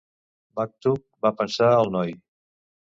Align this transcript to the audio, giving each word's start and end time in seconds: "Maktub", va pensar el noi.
"Maktub", 0.61 1.05
va 1.27 1.33
pensar 1.45 1.71
el 1.85 1.95
noi. 2.01 2.19